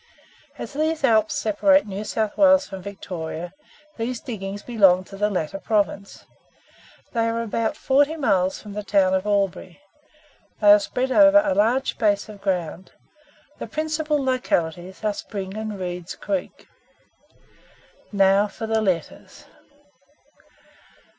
As 0.57 0.73
these 0.73 1.03
Alps 1.03 1.35
separate 1.35 1.85
New 1.85 2.03
South 2.03 2.35
Wales 2.35 2.65
from 2.67 2.81
Victoria, 2.81 3.53
these 3.97 4.19
diggings 4.19 4.63
belong 4.63 5.03
to 5.03 5.15
the 5.15 5.29
latter 5.29 5.59
province. 5.59 6.25
They 7.13 7.27
are 7.29 7.43
about 7.43 7.77
forty 7.77 8.15
miles 8.15 8.59
from 8.59 8.73
the 8.73 8.81
town 8.81 9.13
of 9.13 9.27
Albury. 9.27 9.79
They 10.59 10.71
are 10.73 10.79
spread 10.79 11.11
over 11.11 11.43
a 11.45 11.53
large 11.53 11.91
space 11.91 12.27
of 12.29 12.41
ground. 12.41 12.93
The 13.59 13.67
principal 13.67 14.17
localities 14.17 15.03
are 15.03 15.13
Spring 15.13 15.55
and 15.55 15.79
Reid's 15.79 16.15
Creeks. 16.15 16.65
Now 18.11 18.47
for 18.47 18.65
the 18.65 18.81
letters. 18.81 19.45